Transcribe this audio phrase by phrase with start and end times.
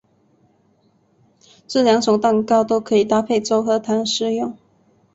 [1.67, 4.57] 这两种蛋糕都可以搭配粥和糖食用。